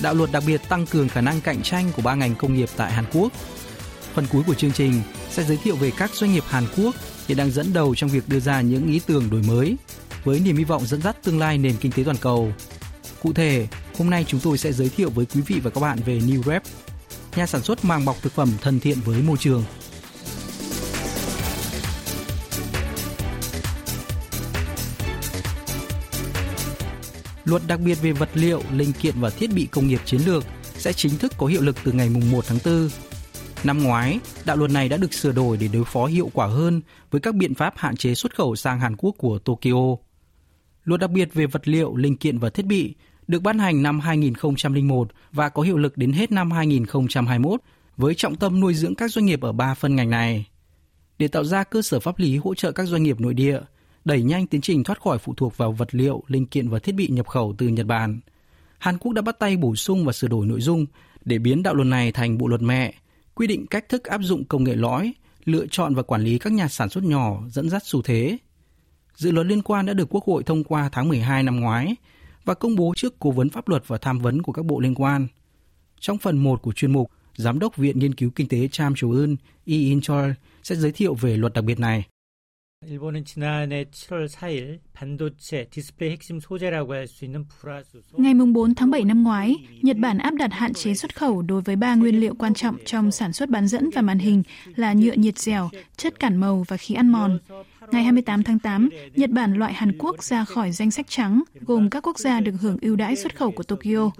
đạo 0.00 0.14
luật 0.14 0.32
đặc 0.32 0.42
biệt 0.46 0.60
tăng 0.68 0.86
cường 0.86 1.08
khả 1.08 1.20
năng 1.20 1.40
cạnh 1.40 1.62
tranh 1.62 1.90
của 1.96 2.02
ba 2.02 2.14
ngành 2.14 2.34
công 2.34 2.54
nghiệp 2.54 2.68
tại 2.76 2.92
Hàn 2.92 3.04
Quốc. 3.12 3.32
Phần 4.14 4.26
cuối 4.32 4.42
của 4.46 4.54
chương 4.54 4.72
trình 4.72 5.02
sẽ 5.30 5.44
giới 5.44 5.56
thiệu 5.56 5.76
về 5.76 5.92
các 5.96 6.14
doanh 6.14 6.32
nghiệp 6.32 6.44
Hàn 6.48 6.64
Quốc 6.76 6.94
hiện 7.28 7.38
đang 7.38 7.50
dẫn 7.50 7.72
đầu 7.72 7.94
trong 7.94 8.10
việc 8.10 8.28
đưa 8.28 8.40
ra 8.40 8.60
những 8.60 8.86
ý 8.86 9.00
tưởng 9.06 9.30
đổi 9.30 9.42
mới 9.42 9.76
với 10.24 10.40
niềm 10.40 10.56
hy 10.56 10.64
vọng 10.64 10.86
dẫn 10.86 11.02
dắt 11.02 11.16
tương 11.24 11.38
lai 11.38 11.58
nền 11.58 11.76
kinh 11.76 11.92
tế 11.92 12.02
toàn 12.04 12.16
cầu. 12.16 12.52
Cụ 13.22 13.32
thể, 13.32 13.66
hôm 13.98 14.10
nay 14.10 14.24
chúng 14.28 14.40
tôi 14.40 14.58
sẽ 14.58 14.72
giới 14.72 14.88
thiệu 14.88 15.10
với 15.10 15.26
quý 15.26 15.40
vị 15.40 15.60
và 15.60 15.70
các 15.70 15.80
bạn 15.80 15.98
về 16.06 16.18
New 16.18 16.42
Rep, 16.42 16.62
nhà 17.36 17.46
sản 17.46 17.62
xuất 17.62 17.84
màng 17.84 18.04
bọc 18.04 18.22
thực 18.22 18.32
phẩm 18.32 18.50
thân 18.60 18.80
thiện 18.80 18.98
với 19.04 19.22
môi 19.22 19.36
trường. 19.40 19.64
Luật 27.54 27.62
đặc 27.68 27.80
biệt 27.80 27.94
về 28.02 28.12
vật 28.12 28.28
liệu, 28.34 28.62
linh 28.72 28.92
kiện 28.92 29.14
và 29.20 29.30
thiết 29.30 29.50
bị 29.54 29.66
công 29.66 29.86
nghiệp 29.88 30.00
chiến 30.04 30.20
lược 30.26 30.44
sẽ 30.76 30.92
chính 30.92 31.18
thức 31.18 31.32
có 31.38 31.46
hiệu 31.46 31.62
lực 31.62 31.76
từ 31.84 31.92
ngày 31.92 32.08
1 32.08 32.44
tháng 32.46 32.58
4. 32.64 32.88
Năm 33.64 33.82
ngoái, 33.82 34.18
đạo 34.44 34.56
luật 34.56 34.70
này 34.70 34.88
đã 34.88 34.96
được 34.96 35.14
sửa 35.14 35.32
đổi 35.32 35.56
để 35.56 35.68
đối 35.72 35.84
phó 35.84 36.06
hiệu 36.06 36.30
quả 36.34 36.46
hơn 36.46 36.80
với 37.10 37.20
các 37.20 37.34
biện 37.34 37.54
pháp 37.54 37.74
hạn 37.76 37.96
chế 37.96 38.14
xuất 38.14 38.36
khẩu 38.36 38.56
sang 38.56 38.80
Hàn 38.80 38.96
Quốc 38.96 39.14
của 39.18 39.38
Tokyo. 39.38 39.96
Luật 40.84 41.00
đặc 41.00 41.10
biệt 41.10 41.34
về 41.34 41.46
vật 41.46 41.68
liệu, 41.68 41.96
linh 41.96 42.16
kiện 42.16 42.38
và 42.38 42.50
thiết 42.50 42.66
bị 42.66 42.94
được 43.26 43.42
ban 43.42 43.58
hành 43.58 43.82
năm 43.82 44.00
2001 44.00 45.08
và 45.32 45.48
có 45.48 45.62
hiệu 45.62 45.78
lực 45.78 45.96
đến 45.96 46.12
hết 46.12 46.32
năm 46.32 46.50
2021 46.50 47.60
với 47.96 48.14
trọng 48.14 48.36
tâm 48.36 48.60
nuôi 48.60 48.74
dưỡng 48.74 48.94
các 48.94 49.10
doanh 49.10 49.26
nghiệp 49.26 49.40
ở 49.40 49.52
ba 49.52 49.74
phân 49.74 49.96
ngành 49.96 50.10
này. 50.10 50.46
Để 51.18 51.28
tạo 51.28 51.44
ra 51.44 51.64
cơ 51.64 51.82
sở 51.82 52.00
pháp 52.00 52.18
lý 52.18 52.36
hỗ 52.36 52.54
trợ 52.54 52.72
các 52.72 52.84
doanh 52.84 53.02
nghiệp 53.02 53.20
nội 53.20 53.34
địa, 53.34 53.60
đẩy 54.04 54.22
nhanh 54.22 54.46
tiến 54.46 54.60
trình 54.60 54.84
thoát 54.84 55.00
khỏi 55.00 55.18
phụ 55.18 55.34
thuộc 55.36 55.56
vào 55.56 55.72
vật 55.72 55.94
liệu, 55.94 56.22
linh 56.26 56.46
kiện 56.46 56.68
và 56.68 56.78
thiết 56.78 56.94
bị 56.94 57.08
nhập 57.08 57.28
khẩu 57.28 57.54
từ 57.58 57.68
Nhật 57.68 57.86
Bản. 57.86 58.20
Hàn 58.78 58.98
Quốc 58.98 59.12
đã 59.12 59.22
bắt 59.22 59.38
tay 59.38 59.56
bổ 59.56 59.76
sung 59.76 60.04
và 60.04 60.12
sửa 60.12 60.28
đổi 60.28 60.46
nội 60.46 60.60
dung 60.60 60.86
để 61.24 61.38
biến 61.38 61.62
đạo 61.62 61.74
luật 61.74 61.86
này 61.86 62.12
thành 62.12 62.38
bộ 62.38 62.46
luật 62.46 62.62
mẹ, 62.62 62.94
quy 63.34 63.46
định 63.46 63.66
cách 63.66 63.88
thức 63.88 64.04
áp 64.04 64.20
dụng 64.22 64.44
công 64.44 64.64
nghệ 64.64 64.74
lõi, 64.74 65.12
lựa 65.44 65.66
chọn 65.70 65.94
và 65.94 66.02
quản 66.02 66.22
lý 66.22 66.38
các 66.38 66.52
nhà 66.52 66.68
sản 66.68 66.88
xuất 66.88 67.04
nhỏ 67.04 67.42
dẫn 67.50 67.70
dắt 67.70 67.82
xu 67.84 68.02
thế. 68.02 68.38
Dự 69.14 69.30
luật 69.30 69.46
liên 69.46 69.62
quan 69.62 69.86
đã 69.86 69.92
được 69.92 70.14
Quốc 70.14 70.24
hội 70.24 70.42
thông 70.42 70.64
qua 70.64 70.88
tháng 70.92 71.08
12 71.08 71.42
năm 71.42 71.60
ngoái 71.60 71.94
và 72.44 72.54
công 72.54 72.76
bố 72.76 72.92
trước 72.96 73.14
Cố 73.18 73.30
vấn 73.30 73.50
pháp 73.50 73.68
luật 73.68 73.82
và 73.86 73.98
tham 73.98 74.18
vấn 74.18 74.42
của 74.42 74.52
các 74.52 74.64
bộ 74.64 74.80
liên 74.80 74.94
quan. 74.94 75.26
Trong 76.00 76.18
phần 76.18 76.38
1 76.38 76.62
của 76.62 76.72
chuyên 76.72 76.92
mục, 76.92 77.10
Giám 77.36 77.58
đốc 77.58 77.76
Viện 77.76 77.98
Nghiên 77.98 78.14
cứu 78.14 78.30
Kinh 78.30 78.48
tế 78.48 78.68
Cham 78.68 78.94
Chol 78.96 79.18
Eun, 79.18 79.36
Yi 79.64 79.78
In 79.78 80.00
Chol 80.00 80.30
sẽ 80.62 80.76
giới 80.76 80.92
thiệu 80.92 81.14
về 81.14 81.36
luật 81.36 81.52
đặc 81.52 81.64
biệt 81.64 81.78
này. 81.80 82.04
Ngày 88.12 88.34
4 88.34 88.74
tháng 88.74 88.90
7 88.90 89.04
năm 89.04 89.22
ngoái, 89.22 89.56
Nhật 89.82 89.96
Bản 89.96 90.18
áp 90.18 90.34
đặt 90.34 90.52
hạn 90.52 90.74
chế 90.74 90.94
xuất 90.94 91.16
khẩu 91.16 91.42
đối 91.42 91.60
với 91.60 91.76
ba 91.76 91.94
nguyên 91.94 92.20
liệu 92.20 92.34
quan 92.34 92.54
trọng 92.54 92.76
trong 92.84 93.10
sản 93.10 93.32
xuất 93.32 93.48
bán 93.48 93.68
dẫn 93.68 93.90
và 93.90 94.02
màn 94.02 94.18
hình 94.18 94.42
là 94.76 94.92
nhựa 94.92 95.12
nhiệt 95.12 95.38
dẻo, 95.38 95.70
chất 95.96 96.20
cản 96.20 96.36
màu 96.36 96.64
và 96.68 96.76
khí 96.76 96.94
ăn 96.94 97.08
mòn. 97.08 97.38
Ngày 97.90 98.02
28 98.02 98.42
tháng 98.42 98.58
8, 98.58 98.88
Nhật 99.14 99.30
Bản 99.30 99.54
loại 99.54 99.72
Hàn 99.72 99.98
Quốc 99.98 100.22
ra 100.22 100.44
khỏi 100.44 100.72
danh 100.72 100.90
sách 100.90 101.06
trắng, 101.08 101.42
gồm 101.60 101.90
các 101.90 102.06
quốc 102.06 102.18
gia 102.18 102.40
được 102.40 102.54
hưởng 102.60 102.76
ưu 102.80 102.96
đãi 102.96 103.16
xuất 103.16 103.36
khẩu 103.36 103.50
của 103.50 103.62
Tokyo. 103.62 104.10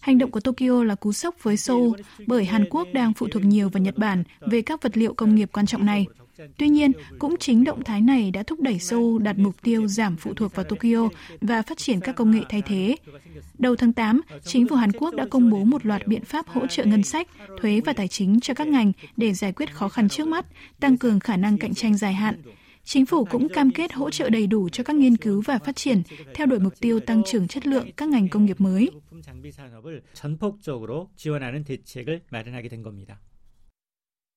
Hành 0.00 0.18
động 0.18 0.30
của 0.30 0.40
Tokyo 0.40 0.84
là 0.84 0.94
cú 0.94 1.12
sốc 1.12 1.34
với 1.42 1.56
Seoul 1.56 2.00
bởi 2.26 2.44
Hàn 2.44 2.64
Quốc 2.70 2.88
đang 2.92 3.12
phụ 3.12 3.28
thuộc 3.32 3.44
nhiều 3.44 3.68
vào 3.68 3.82
Nhật 3.82 3.98
Bản 3.98 4.24
về 4.40 4.62
các 4.62 4.82
vật 4.82 4.96
liệu 4.96 5.14
công 5.14 5.34
nghiệp 5.34 5.48
quan 5.52 5.66
trọng 5.66 5.86
này. 5.86 6.06
Tuy 6.58 6.68
nhiên, 6.68 6.92
cũng 7.18 7.36
chính 7.36 7.64
động 7.64 7.84
thái 7.84 8.00
này 8.00 8.30
đã 8.30 8.42
thúc 8.42 8.60
đẩy 8.60 8.78
Seoul 8.78 9.22
đặt 9.22 9.38
mục 9.38 9.62
tiêu 9.62 9.86
giảm 9.86 10.16
phụ 10.16 10.34
thuộc 10.34 10.54
vào 10.54 10.64
Tokyo 10.64 11.08
và 11.40 11.62
phát 11.62 11.78
triển 11.78 12.00
các 12.00 12.16
công 12.16 12.30
nghệ 12.30 12.40
thay 12.48 12.62
thế. 12.62 12.96
Đầu 13.58 13.76
tháng 13.76 13.92
8, 13.92 14.20
chính 14.44 14.68
phủ 14.68 14.76
Hàn 14.76 14.92
Quốc 14.92 15.14
đã 15.14 15.26
công 15.30 15.50
bố 15.50 15.64
một 15.64 15.86
loạt 15.86 16.06
biện 16.06 16.24
pháp 16.24 16.48
hỗ 16.48 16.66
trợ 16.66 16.84
ngân 16.84 17.02
sách, 17.02 17.28
thuế 17.60 17.80
và 17.80 17.92
tài 17.92 18.08
chính 18.08 18.40
cho 18.40 18.54
các 18.54 18.68
ngành 18.68 18.92
để 19.16 19.32
giải 19.32 19.52
quyết 19.52 19.74
khó 19.74 19.88
khăn 19.88 20.08
trước 20.08 20.28
mắt, 20.28 20.46
tăng 20.80 20.98
cường 20.98 21.20
khả 21.20 21.36
năng 21.36 21.58
cạnh 21.58 21.74
tranh 21.74 21.96
dài 21.96 22.14
hạn. 22.14 22.42
Chính 22.84 23.06
phủ 23.06 23.24
cũng 23.24 23.48
cam 23.48 23.70
kết 23.70 23.92
hỗ 23.92 24.10
trợ 24.10 24.30
đầy 24.30 24.46
đủ 24.46 24.68
cho 24.68 24.84
các 24.84 24.96
nghiên 24.96 25.16
cứu 25.16 25.42
và 25.44 25.58
phát 25.58 25.76
triển, 25.76 26.02
theo 26.34 26.46
đuổi 26.46 26.58
mục 26.58 26.80
tiêu 26.80 27.00
tăng 27.00 27.22
trưởng 27.26 27.48
chất 27.48 27.66
lượng 27.66 27.92
các 27.96 28.08
ngành 28.08 28.28
công 28.28 28.44
nghiệp 28.44 28.60
mới. 28.60 28.90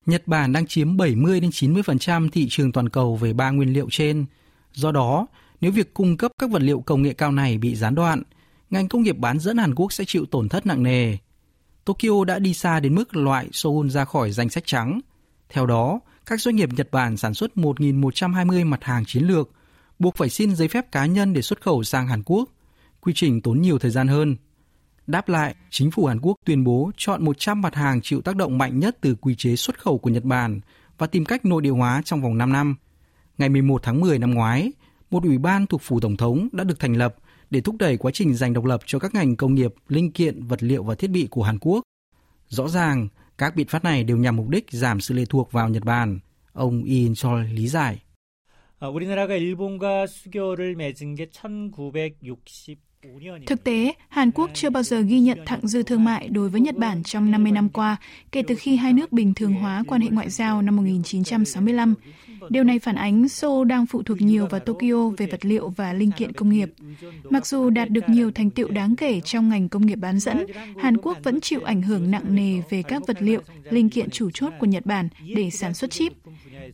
Nhật 0.06 0.28
Bản 0.28 0.54
đang 0.54 0.68
chiếm 0.68 0.98
70 0.98 1.40
đến 1.40 1.50
90% 1.50 2.30
thị 2.30 2.48
trường 2.50 2.72
toàn 2.72 2.90
cầu 2.90 3.16
về 3.16 3.34
ba 3.34 3.50
nguyên 3.50 3.74
liệu 3.74 3.88
trên. 3.92 4.26
Do 4.74 4.92
đó, 4.92 5.28
nếu 5.62 5.72
việc 5.72 5.94
cung 5.94 6.18
cấp 6.18 6.32
các 6.38 6.52
vật 6.52 6.62
liệu 6.62 6.82
công 6.82 7.02
nghệ 7.02 7.14
cao 7.14 7.32
này 7.32 7.58
bị 7.58 7.76
gián 7.76 7.96
đoạn, 7.96 8.24
ngành 8.70 8.88
công 8.88 9.02
nghiệp 9.02 9.18
bán 9.18 9.40
dẫn 9.40 9.58
Hàn 9.58 9.76
Quốc 9.76 9.94
sẽ 9.94 10.04
chịu 10.08 10.26
tổn 10.26 10.50
thất 10.50 10.66
nặng 10.66 10.84
nề. 10.84 11.18
Tokyo 11.86 12.26
đã 12.28 12.40
đi 12.40 12.54
xa 12.54 12.80
đến 12.80 12.96
mức 12.96 13.16
loại 13.16 13.48
Seoul 13.52 13.90
ra 13.90 14.06
khỏi 14.06 14.32
danh 14.32 14.50
sách 14.50 14.64
trắng. 14.66 15.00
Theo 15.50 15.66
đó, 15.66 16.00
các 16.26 16.42
doanh 16.42 16.56
nghiệp 16.56 16.70
Nhật 16.74 16.92
Bản 16.92 17.18
sản 17.18 17.34
xuất 17.34 17.52
1.120 17.56 18.66
mặt 18.66 18.84
hàng 18.84 19.06
chiến 19.06 19.24
lược, 19.24 19.50
buộc 20.00 20.16
phải 20.16 20.30
xin 20.30 20.56
giấy 20.56 20.68
phép 20.68 20.92
cá 20.92 21.06
nhân 21.06 21.34
để 21.34 21.42
xuất 21.42 21.62
khẩu 21.62 21.84
sang 21.84 22.08
Hàn 22.08 22.24
Quốc. 22.26 22.50
Quy 23.02 23.14
trình 23.16 23.42
tốn 23.42 23.62
nhiều 23.62 23.80
thời 23.80 23.92
gian 23.92 24.08
hơn. 24.08 24.36
Đáp 25.09 25.29
lại, 25.29 25.55
chính 25.71 25.91
phủ 25.91 26.07
Hàn 26.07 26.21
Quốc 26.21 26.37
tuyên 26.45 26.65
bố 26.65 26.91
chọn 26.97 27.25
100 27.25 27.61
mặt 27.61 27.75
hàng 27.75 28.01
chịu 28.01 28.21
tác 28.21 28.37
động 28.37 28.59
mạnh 28.59 28.81
nhất 28.81 28.97
từ 29.01 29.15
quy 29.15 29.35
chế 29.35 29.57
xuất 29.57 29.79
khẩu 29.79 29.99
của 29.99 30.11
Nhật 30.11 30.25
Bản 30.25 30.61
và 30.99 31.07
tìm 31.07 31.25
cách 31.25 31.45
nội 31.45 31.63
địa 31.63 31.71
hóa 31.71 32.03
trong 32.05 32.23
vòng 32.23 32.39
5 32.39 32.53
năm. 32.53 32.77
Ngày 33.39 33.49
11 33.49 33.83
tháng 33.83 34.01
10 34.01 34.19
năm 34.19 34.35
ngoái, 34.35 34.73
một 35.11 35.23
ủy 35.23 35.39
ban 35.39 35.67
thuộc 35.67 35.83
phủ 35.83 36.01
tổng 36.01 36.17
thống 36.17 36.49
đã 36.53 36.65
được 36.65 36.81
thành 36.81 36.95
lập 36.95 37.15
để 37.51 37.61
thúc 37.61 37.75
đẩy 37.79 37.97
quá 37.97 38.11
trình 38.15 38.35
giành 38.35 38.53
độc 38.53 38.65
lập 38.65 38.81
cho 38.87 38.99
các 38.99 39.15
ngành 39.15 39.37
công 39.37 39.55
nghiệp, 39.55 39.75
linh 39.89 40.13
kiện, 40.13 40.47
vật 40.47 40.63
liệu 40.63 40.83
và 40.83 40.95
thiết 40.95 41.11
bị 41.11 41.27
của 41.31 41.43
Hàn 41.43 41.59
Quốc. 41.59 41.83
Rõ 42.49 42.69
ràng, 42.69 43.09
các 43.39 43.57
biện 43.57 43.67
pháp 43.67 43.85
này 43.85 44.05
đều 44.05 44.17
nhằm 44.17 44.37
mục 44.37 44.49
đích 44.49 44.71
giảm 44.71 45.01
sự 45.01 45.15
lệ 45.15 45.25
thuộc 45.25 45.53
vào 45.53 45.69
Nhật 45.69 45.85
Bản. 45.85 46.19
Ông 46.53 46.85
Ian 46.85 47.15
Chol 47.15 47.45
lý 47.53 47.69
giải. 47.69 48.01
아, 48.81 48.89
우리나라가 48.89 49.37
일본과 49.37 50.07
수교를 50.07 50.75
맺은 50.75 51.15
게 51.15 51.27
1960 51.27 52.77
Thực 53.46 53.64
tế, 53.64 53.94
Hàn 54.10 54.32
Quốc 54.32 54.50
chưa 54.54 54.70
bao 54.70 54.84
giờ 54.84 55.00
ghi 55.00 55.20
nhận 55.20 55.40
thặng 55.46 55.68
dư 55.68 55.84
thương 55.84 56.04
mại 56.04 56.28
đối 56.28 56.50
với 56.50 56.62
Nhật 56.62 56.76
Bản 56.76 57.04
trong 57.04 57.32
50 57.32 57.52
năm 57.52 57.70
qua, 57.70 57.98
kể 58.32 58.42
từ 58.48 58.56
khi 58.56 58.76
hai 58.76 58.94
nước 58.94 59.12
bình 59.12 59.34
thường 59.34 59.54
hóa 59.54 59.84
quan 59.88 60.02
hệ 60.02 60.08
ngoại 60.12 60.30
giao 60.30 60.62
năm 60.62 60.76
1965. 60.76 61.94
Điều 62.50 62.64
này 62.64 62.80
phản 62.80 62.96
ánh 62.96 63.30
Seoul 63.30 63.68
đang 63.68 63.86
phụ 63.86 64.04
thuộc 64.04 64.22
nhiều 64.22 64.48
vào 64.48 64.60
Tokyo 64.60 65.10
về 65.18 65.26
vật 65.26 65.46
liệu 65.46 65.70
và 65.70 65.94
linh 65.94 66.12
kiện 66.12 66.34
công 66.34 66.50
nghiệp. 66.50 66.74
Mặc 67.30 67.48
dù 67.48 67.70
đạt 67.70 67.90
được 67.90 68.10
nhiều 68.10 68.32
thành 68.32 68.50
tựu 68.50 68.72
đáng 68.72 68.96
kể 68.96 69.22
trong 69.22 69.50
ngành 69.50 69.70
công 69.70 69.86
nghiệp 69.86 69.96
bán 69.96 70.20
dẫn, 70.20 70.46
Hàn 70.78 70.98
Quốc 70.98 71.18
vẫn 71.24 71.42
chịu 71.42 71.62
ảnh 71.64 71.82
hưởng 71.82 72.12
nặng 72.12 72.36
nề 72.36 72.62
về 72.70 72.84
các 72.84 73.02
vật 73.08 73.18
liệu, 73.20 73.42
linh 73.70 73.90
kiện 73.90 74.10
chủ 74.10 74.30
chốt 74.34 74.54
của 74.60 74.66
Nhật 74.66 74.86
Bản 74.86 75.10
để 75.36 75.50
sản 75.50 75.74
xuất 75.74 75.92
chip. 75.92 76.14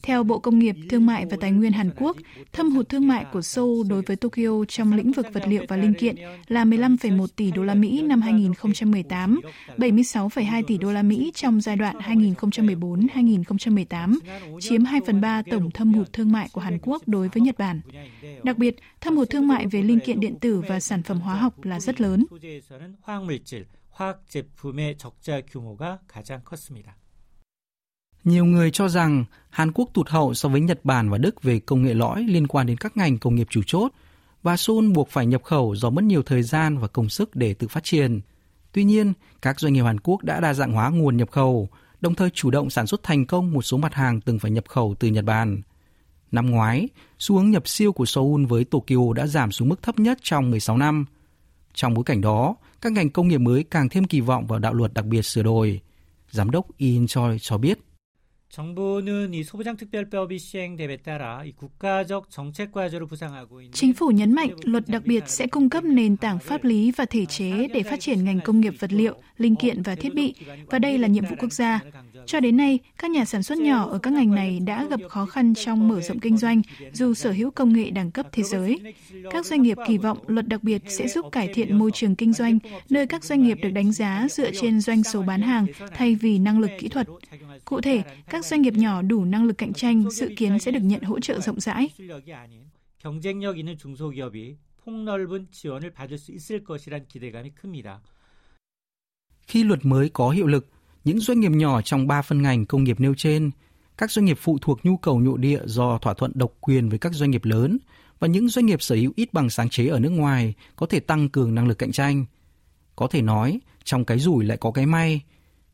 Theo 0.03 0.23
Bộ 0.23 0.39
Công 0.39 0.59
nghiệp, 0.59 0.77
Thương 0.91 1.07
mại 1.07 1.27
và 1.27 1.37
Tài 1.41 1.53
nguyên 1.53 1.73
Hàn 1.73 1.91
Quốc, 1.97 2.17
thâm 2.53 2.71
hụt 2.71 2.89
thương 2.89 3.09
mại 3.09 3.25
của 3.33 3.43
Seoul 3.43 3.87
đối 3.89 4.03
với 4.03 4.17
Tokyo 4.17 4.65
trong 4.69 4.93
lĩnh 4.93 5.13
vực 5.13 5.27
vật 5.33 5.43
liệu 5.47 5.65
và 5.69 5.77
linh 5.77 5.95
kiện 5.95 6.17
là 6.49 6.65
15,1 6.65 7.27
tỷ 7.37 7.51
đô 7.51 7.63
la 7.63 7.75
Mỹ 7.75 8.03
năm 8.03 8.21
2018, 8.21 9.41
76,2 9.77 10.63
tỷ 10.67 10.79
đô 10.79 10.93
la 10.93 11.03
Mỹ 11.03 11.33
trong 11.35 11.61
giai 11.61 11.77
đoạn 11.77 11.99
2014-2018, 11.99 14.19
chiếm 14.61 14.85
2 14.85 15.01
phần 15.07 15.21
3 15.21 15.43
tổng 15.51 15.71
thâm 15.71 15.95
hụt 15.95 16.13
thương 16.13 16.33
mại 16.33 16.49
của 16.53 16.61
Hàn 16.61 16.79
Quốc 16.83 17.09
đối 17.09 17.29
với 17.29 17.41
Nhật 17.41 17.59
Bản. 17.59 17.81
Đặc 18.43 18.59
biệt, 18.59 18.77
thâm 19.01 19.17
hụt 19.17 19.31
thương 19.31 19.49
mại 19.49 19.67
về 19.67 19.83
linh 19.83 20.01
kiện 20.01 20.21
điện 20.21 20.35
tử 20.41 20.63
và 20.69 20.81
sản 20.81 21.03
phẩm 21.03 21.21
hóa 21.21 21.35
học 21.35 21.65
là 21.65 21.81
rất 21.81 22.01
lớn. 22.01 22.25
소재에서는 22.31 22.97
화학물질, 23.03 23.67
화학 23.91 24.27
제품의 24.29 24.97
적자 24.97 25.43
규모가 25.43 26.01
가장 26.07 26.43
컸습니다. 26.43 26.97
Nhiều 28.26 28.46
người 28.46 28.72
cho 28.72 28.88
rằng 28.88 29.26
Hàn 29.50 29.72
Quốc 29.72 29.90
tụt 29.94 30.10
hậu 30.10 30.34
so 30.34 30.50
với 30.50 30.62
Nhật 30.62 30.86
Bản 30.86 31.10
và 31.10 31.18
Đức 31.18 31.44
về 31.44 31.60
công 31.60 31.84
nghệ 31.84 31.94
lõi 31.94 32.24
liên 32.24 32.48
quan 32.48 32.68
đến 32.68 32.78
các 32.78 32.98
ngành 32.98 33.18
công 33.18 33.36
nghiệp 33.36 33.48
chủ 33.50 33.62
chốt 33.66 33.92
và 34.44 34.58
Seoul 34.58 34.92
buộc 34.92 35.10
phải 35.10 35.26
nhập 35.26 35.44
khẩu 35.44 35.76
do 35.76 35.90
mất 35.90 36.04
nhiều 36.04 36.24
thời 36.24 36.44
gian 36.44 36.78
và 36.78 36.88
công 36.88 37.10
sức 37.10 37.36
để 37.36 37.54
tự 37.54 37.68
phát 37.68 37.84
triển. 37.84 38.22
Tuy 38.72 38.84
nhiên, 38.84 39.14
các 39.42 39.60
doanh 39.60 39.74
nghiệp 39.74 39.82
Hàn 39.82 40.00
Quốc 40.00 40.24
đã 40.24 40.40
đa 40.40 40.54
dạng 40.54 40.72
hóa 40.72 40.90
nguồn 40.90 41.18
nhập 41.18 41.32
khẩu, 41.32 41.70
đồng 42.02 42.16
thời 42.16 42.30
chủ 42.30 42.52
động 42.52 42.70
sản 42.70 42.88
xuất 42.88 43.04
thành 43.04 43.26
công 43.26 43.52
một 43.52 43.62
số 43.62 43.78
mặt 43.78 43.94
hàng 43.94 44.22
từng 44.22 44.40
phải 44.40 44.52
nhập 44.52 44.64
khẩu 44.68 44.96
từ 45.00 45.08
Nhật 45.08 45.26
Bản. 45.26 45.62
Năm 46.32 46.52
ngoái, 46.52 46.90
xu 47.20 47.36
hướng 47.36 47.52
nhập 47.52 47.68
siêu 47.68 47.92
của 47.92 48.06
Seoul 48.06 48.46
với 48.46 48.64
Tokyo 48.64 49.14
đã 49.16 49.28
giảm 49.28 49.52
xuống 49.52 49.70
mức 49.70 49.82
thấp 49.84 50.00
nhất 50.00 50.18
trong 50.22 50.52
16 50.52 50.78
năm. 50.78 51.06
Trong 51.74 51.94
bối 51.94 52.04
cảnh 52.04 52.22
đó, 52.22 52.56
các 52.82 52.92
ngành 52.92 53.10
công 53.10 53.28
nghiệp 53.28 53.38
mới 53.38 53.64
càng 53.64 53.90
thêm 53.90 54.04
kỳ 54.04 54.22
vọng 54.22 54.48
vào 54.48 54.60
đạo 54.60 54.74
luật 54.74 54.94
đặc 54.94 55.06
biệt 55.06 55.22
sửa 55.22 55.44
đổi. 55.44 55.82
Giám 56.32 56.52
đốc 56.52 56.78
Ian 56.78 57.08
Choi 57.08 57.40
cho 57.40 57.58
biết. 57.58 57.80
Chính 63.74 63.94
phủ 63.94 64.12
nhấn 64.12 64.34
mạnh 64.34 64.50
luật 64.64 64.84
đặc 64.88 65.02
biệt 65.06 65.24
sẽ 65.28 65.48
cung 65.48 65.70
cấp 65.70 65.84
nền 65.84 66.18
tảng 66.18 66.40
pháp 66.40 66.64
lý 66.64 66.92
và 66.92 67.06
thể 67.06 67.26
chế 67.26 67.68
để 67.68 67.84
phát 67.84 68.00
triển 68.00 68.24
ngành 68.24 68.40
công 68.40 68.62
nghiệp 68.62 68.74
vật 68.80 68.94
liệu, 68.94 69.16
linh 69.38 69.56
kiện 69.56 69.82
và 69.82 69.96
thiết 69.96 70.14
bị, 70.14 70.34
và 70.66 70.80
đây 70.80 70.98
là 70.98 71.08
nhiệm 71.08 71.26
vụ 71.26 71.36
quốc 71.40 71.54
gia. 71.54 71.80
Cho 72.26 72.40
đến 72.40 72.58
nay, 72.58 72.80
các 72.98 73.12
nhà 73.12 73.26
sản 73.26 73.44
xuất 73.44 73.58
nhỏ 73.58 73.90
ở 73.90 73.98
các 73.98 74.14
ngành 74.14 74.36
này 74.36 74.60
đã 74.60 74.86
gặp 74.90 75.00
khó 75.10 75.26
khăn 75.26 75.54
trong 75.54 75.88
mở 75.88 76.02
rộng 76.02 76.20
kinh 76.20 76.38
doanh 76.38 76.62
dù 76.94 77.14
sở 77.14 77.32
hữu 77.32 77.52
công 77.52 77.74
nghệ 77.74 77.90
đẳng 77.90 78.12
cấp 78.12 78.26
thế 78.32 78.44
giới. 78.44 78.80
Các 79.32 79.46
doanh 79.46 79.62
nghiệp 79.62 79.78
kỳ 79.88 79.98
vọng 79.98 80.18
luật 80.28 80.48
đặc 80.48 80.64
biệt 80.64 80.82
sẽ 80.88 81.08
giúp 81.08 81.26
cải 81.32 81.48
thiện 81.54 81.80
môi 81.80 81.92
trường 81.92 82.16
kinh 82.16 82.34
doanh, 82.34 82.60
nơi 82.90 83.08
các 83.08 83.24
doanh 83.24 83.44
nghiệp 83.44 83.58
được 83.62 83.70
đánh 83.70 83.92
giá 83.92 84.28
dựa 84.32 84.52
trên 84.62 84.82
doanh 84.82 85.04
số 85.04 85.22
bán 85.22 85.42
hàng 85.42 85.66
thay 85.96 86.16
vì 86.16 86.40
năng 86.40 86.60
lực 86.60 86.72
kỹ 86.80 86.88
thuật. 86.88 87.08
Cụ 87.66 87.82
thể, 87.82 88.04
các 88.30 88.45
doanh 88.45 88.63
nghiệp 88.63 88.75
nhỏ 88.75 89.03
đủ 89.03 89.25
năng 89.25 89.45
lực 89.45 89.59
cạnh 89.59 89.73
tranh 89.73 90.11
dự 90.11 90.31
kiến 90.37 90.59
sẽ 90.59 90.71
được 90.71 90.83
nhận 90.83 91.03
hỗ 91.03 91.21
trợ 91.21 91.41
rộng 91.41 91.61
rãi. 91.61 91.89
경쟁력 93.03 93.57
있는 93.57 93.79
중소기업이 93.79 94.57
폭넓은 94.85 95.49
지원을 95.51 95.93
받을 95.93 96.19
수 96.19 96.33
있을 96.33 96.65
것이란 96.65 97.07
기대감이 97.09 97.51
큽니다. 97.55 98.03
Khi 99.47 99.65
luật 99.65 99.87
mới 99.87 100.09
có 100.13 100.31
hiệu 100.31 100.47
lực, 100.47 100.71
những 101.05 101.21
doanh 101.21 101.41
nghiệp 101.41 101.51
nhỏ 101.53 101.83
trong 101.83 102.07
ba 102.07 102.23
phân 102.23 102.43
ngành 102.43 102.67
công 102.67 102.85
nghiệp 102.85 103.01
nêu 103.01 103.15
trên, 103.15 103.51
các 103.97 104.11
doanh 104.11 104.25
nghiệp 104.25 104.39
phụ 104.41 104.59
thuộc 104.61 104.85
nhu 104.85 104.97
cầu 104.97 105.21
nội 105.21 105.39
địa 105.39 105.61
do 105.65 105.99
thỏa 105.99 106.15
thuận 106.15 106.33
độc 106.35 106.53
quyền 106.61 106.89
với 106.89 106.99
các 106.99 107.13
doanh 107.15 107.31
nghiệp 107.31 107.45
lớn 107.45 107.79
và 108.19 108.29
những 108.29 108.49
doanh 108.49 108.67
nghiệp 108.67 108.83
sở 108.83 108.95
hữu 108.95 109.13
ít 109.17 109.33
bằng 109.33 109.51
sáng 109.51 109.69
chế 109.69 109.87
ở 109.87 110.01
nước 110.01 110.11
ngoài 110.11 110.55
có 110.77 110.87
thể 110.87 111.01
tăng 111.01 111.29
cường 111.29 111.55
năng 111.55 111.69
lực 111.69 111.79
cạnh 111.79 111.93
tranh. 111.93 112.25
Có 112.97 113.07
thể 113.07 113.23
nói, 113.23 113.61
trong 113.85 114.05
cái 114.05 114.19
rủi 114.19 114.45
lại 114.45 114.57
có 114.57 114.71
cái 114.71 114.87
may. 114.87 115.21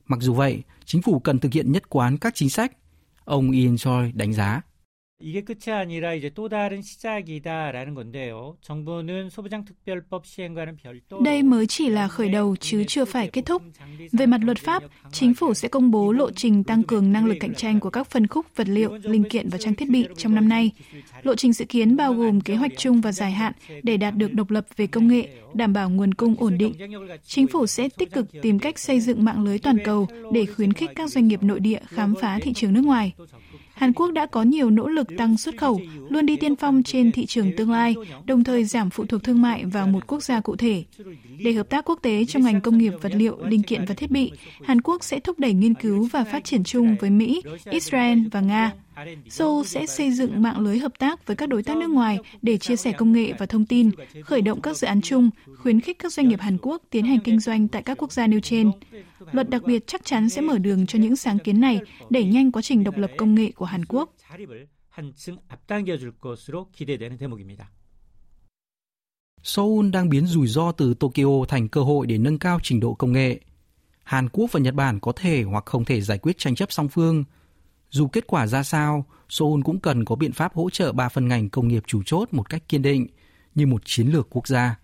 Mặc 0.08 0.20
dù 0.22 0.34
vậy, 0.34 0.64
chính 0.86 1.02
phủ 1.02 1.20
cần 1.20 1.40
thực 1.40 1.54
hiện 1.54 1.72
nhất 1.72 1.90
quán 1.90 2.18
các 2.18 2.36
chính 2.36 2.50
sách. 2.50 2.72
Ông 3.26 3.52
Ian 3.52 3.78
Choi 3.78 4.12
đánh 4.12 4.34
giá. 4.34 4.62
이게 5.21 5.41
끝이 5.41 5.73
아니라 5.73 6.13
이제 6.13 6.31
또 6.35 6.47
다른 6.49 6.83
시작이다라는 6.83 7.95
건데요. 7.95 8.59
정부는 8.61 9.31
소부장 9.31 9.65
특별법 9.65 10.27
시행과는 10.27 10.77
별도 10.77 11.23
Đây 11.23 11.43
mới 11.43 11.67
chỉ 11.67 11.89
là 11.89 12.09
khởi 12.09 12.29
đầu 12.29 12.57
chứ 12.61 12.85
chưa 12.89 13.05
phải 13.05 13.29
kết 13.29 13.47
thúc. 13.47 13.63
Về 14.13 14.27
mặt 14.27 14.41
luật 14.45 14.59
pháp, 14.59 14.83
chính 15.13 15.35
phủ 15.35 15.55
sẽ 15.55 15.69
công 15.69 15.91
bố 15.91 16.13
lộ 16.13 16.31
trình 16.31 16.65
tăng 16.65 16.83
cường 16.83 17.13
năng 17.13 17.27
lực 17.27 17.37
cạnh 17.41 17.55
tranh 17.55 17.81
của 17.81 17.91
các 17.91 18.11
phân 18.11 18.27
khúc 18.27 18.47
vật 18.57 18.69
liệu, 18.69 18.99
linh 19.03 19.25
kiện 19.25 19.49
và 19.49 19.59
trang 19.59 19.75
thiết 19.75 19.89
bị 19.89 20.07
trong 20.17 20.35
năm 20.35 20.49
nay. 20.49 20.71
Lộ 21.23 21.35
trình 21.35 21.53
dự 21.53 21.65
kiến 21.65 21.97
bao 21.97 22.15
gồm 22.15 22.41
kế 22.41 22.55
hoạch 22.55 22.73
chung 22.79 23.01
và 23.01 23.13
dài 23.13 23.33
hạn 23.33 23.53
để 23.83 23.97
đạt 23.97 24.15
được 24.15 24.35
độc 24.35 24.51
lập 24.51 24.67
về 24.77 24.87
công 24.87 25.09
nghệ, 25.09 25.29
đảm 25.55 25.73
bảo 25.73 25.91
nguồn 25.91 26.15
cung 26.15 26.35
ổn 26.39 26.59
định. 26.59 26.73
Chính 27.25 27.47
phủ 27.47 27.67
sẽ 27.67 27.89
tích 27.89 28.13
cực 28.13 28.27
tìm 28.43 28.59
cách 28.59 28.79
xây 28.79 29.01
dựng 29.01 29.25
mạng 29.25 29.45
lưới 29.45 29.59
toàn 29.59 29.77
cầu 29.85 30.07
để 30.33 30.47
khuyến 30.47 30.73
khích 30.73 30.91
các 30.95 31.11
doanh 31.11 31.29
nghiệp 31.29 31.43
nội 31.43 31.61
địa 31.61 31.81
khám 31.87 32.15
phá 32.21 32.39
thị 32.43 32.53
trường 32.53 32.73
nước 32.73 32.85
ngoài. 32.85 33.13
Hàn 33.82 33.94
Quốc 33.94 34.12
đã 34.12 34.26
có 34.26 34.44
nhiều 34.44 34.70
nỗ 34.70 34.88
lực 34.88 35.08
tăng 35.18 35.38
xuất 35.38 35.58
khẩu, 35.58 35.82
luôn 36.10 36.26
đi 36.26 36.36
tiên 36.36 36.56
phong 36.56 36.84
trên 36.84 37.12
thị 37.12 37.26
trường 37.26 37.52
tương 37.58 37.72
lai, 37.72 37.96
đồng 38.26 38.44
thời 38.44 38.66
giảm 38.66 38.90
phụ 38.90 39.06
thuộc 39.06 39.24
thương 39.24 39.42
mại 39.42 39.66
vào 39.66 39.88
một 39.88 40.08
quốc 40.08 40.24
gia 40.24 40.40
cụ 40.40 40.56
thể. 40.56 40.84
Để 41.44 41.54
hợp 41.54 41.70
tác 41.70 41.86
quốc 41.86 42.00
tế 42.02 42.26
trong 42.26 42.44
ngành 42.44 42.62
công 42.62 42.78
nghiệp 42.78 42.94
vật 43.02 43.12
liệu, 43.16 43.38
linh 43.46 43.64
kiện 43.64 43.86
và 43.86 43.96
thiết 43.96 44.12
bị, 44.12 44.32
Hàn 44.64 44.82
Quốc 44.82 45.04
sẽ 45.04 45.20
thúc 45.20 45.40
đẩy 45.40 45.54
nghiên 45.54 45.74
cứu 45.74 46.08
và 46.12 46.24
phát 46.24 46.44
triển 46.44 46.64
chung 46.64 46.96
với 47.00 47.10
Mỹ, 47.10 47.42
Israel 47.70 48.20
và 48.32 48.42
Nga. 48.42 48.72
Seoul 49.30 49.66
sẽ 49.66 49.86
xây 49.86 50.12
dựng 50.12 50.42
mạng 50.42 50.60
lưới 50.60 50.80
hợp 50.80 50.92
tác 51.00 51.28
với 51.28 51.36
các 51.36 51.50
đối 51.50 51.64
tác 51.64 51.78
nước 51.78 51.90
ngoài 51.90 52.20
để 52.42 52.58
chia 52.58 52.76
sẻ 52.76 52.92
công 52.92 53.12
nghệ 53.12 53.34
và 53.40 53.46
thông 53.46 53.66
tin, 53.66 53.92
khởi 54.24 54.42
động 54.42 54.62
các 54.62 54.78
dự 54.78 54.88
án 54.88 55.02
chung, 55.02 55.30
khuyến 55.58 55.82
khích 55.82 56.00
các 56.00 56.14
doanh 56.14 56.28
nghiệp 56.28 56.40
Hàn 56.40 56.58
Quốc 56.62 56.82
tiến 56.90 57.06
hành 57.06 57.20
kinh 57.20 57.40
doanh 57.40 57.68
tại 57.68 57.84
các 57.84 57.98
quốc 57.98 58.12
gia 58.12 58.28
nêu 58.28 58.40
trên. 58.40 58.72
Luật 59.32 59.50
đặc 59.50 59.64
biệt 59.64 59.88
chắc 59.88 60.06
chắn 60.06 60.30
sẽ 60.30 60.42
mở 60.42 60.58
đường 60.58 60.86
cho 60.86 61.00
những 61.00 61.16
sáng 61.16 61.40
kiến 61.40 61.62
này, 61.62 61.80
đẩy 62.10 62.24
nhanh 62.24 62.52
quá 62.52 62.62
trình 62.62 62.84
độc 62.84 62.98
lập 62.98 63.12
công 63.18 63.36
nghệ 63.36 63.52
của 63.52 63.66
Hàn 63.66 63.86
Quốc. 63.86 64.16
Seoul 69.44 69.90
đang 69.90 70.10
biến 70.10 70.26
rủi 70.26 70.48
ro 70.48 70.72
từ 70.72 70.94
Tokyo 70.94 71.46
thành 71.48 71.68
cơ 71.68 71.82
hội 71.82 72.08
để 72.08 72.18
nâng 72.18 72.40
cao 72.40 72.60
trình 72.64 72.80
độ 72.80 72.94
công 72.94 73.12
nghệ. 73.12 73.40
Hàn 74.04 74.30
Quốc 74.30 74.52
và 74.52 74.60
Nhật 74.60 74.74
Bản 74.74 75.00
có 75.00 75.12
thể 75.12 75.44
hoặc 75.44 75.66
không 75.66 75.86
thể 75.86 76.02
giải 76.02 76.18
quyết 76.18 76.38
tranh 76.38 76.56
chấp 76.56 76.72
song 76.72 76.90
phương– 76.90 77.24
dù 77.94 78.08
kết 78.08 78.28
quả 78.28 78.48
ra 78.48 78.64
sao, 78.64 79.06
Seoul 79.30 79.62
cũng 79.62 79.80
cần 79.80 80.06
có 80.06 80.16
biện 80.16 80.32
pháp 80.32 80.54
hỗ 80.54 80.70
trợ 80.70 80.92
ba 80.92 81.10
phân 81.10 81.28
ngành 81.28 81.50
công 81.50 81.68
nghiệp 81.68 81.84
chủ 81.88 82.02
chốt 82.06 82.30
một 82.32 82.50
cách 82.50 82.64
kiên 82.70 82.82
định, 82.82 83.08
như 83.56 83.68
một 83.68 83.82
chiến 83.86 84.08
lược 84.08 84.28
quốc 84.30 84.48
gia. 84.48 84.76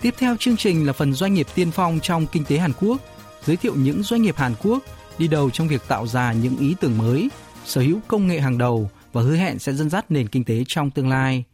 Tiếp 0.00 0.14
theo 0.18 0.36
chương 0.36 0.56
trình 0.56 0.86
là 0.86 0.92
phần 0.92 1.12
doanh 1.12 1.34
nghiệp 1.34 1.46
tiên 1.54 1.70
phong 1.70 2.00
trong 2.02 2.26
kinh 2.26 2.44
tế 2.44 2.58
Hàn 2.58 2.72
Quốc, 2.80 3.00
giới 3.44 3.56
thiệu 3.56 3.74
những 3.76 4.02
doanh 4.02 4.22
nghiệp 4.22 4.36
Hàn 4.36 4.54
Quốc 4.62 4.84
đi 5.18 5.28
đầu 5.28 5.50
trong 5.50 5.68
việc 5.68 5.82
tạo 5.88 6.06
ra 6.06 6.32
những 6.32 6.56
ý 6.56 6.74
tưởng 6.80 6.98
mới, 6.98 7.28
sở 7.64 7.80
hữu 7.80 8.00
công 8.08 8.26
nghệ 8.26 8.40
hàng 8.40 8.58
đầu 8.58 8.90
và 9.12 9.22
hứa 9.22 9.36
hẹn 9.36 9.58
sẽ 9.58 9.72
dẫn 9.72 9.90
dắt 9.90 10.10
nền 10.10 10.28
kinh 10.28 10.44
tế 10.44 10.64
trong 10.68 10.90
tương 10.90 11.08
lai. 11.08 11.44